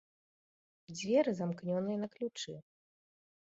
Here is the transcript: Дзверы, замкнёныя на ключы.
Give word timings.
Дзверы, 0.93 1.31
замкнёныя 1.41 1.97
на 2.05 2.11
ключы. 2.17 2.57